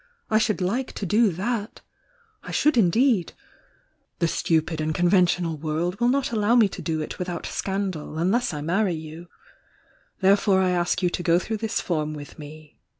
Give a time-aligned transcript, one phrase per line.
[0.31, 1.81] I should like to do that!—
[2.41, 3.33] I should indeed!
[4.17, 8.51] The stupid and conventional world will not allow me to do it without scandal, unless
[8.51, 9.27] I marry you—
[10.19, 12.79] therefore I ask you to go through this form with me.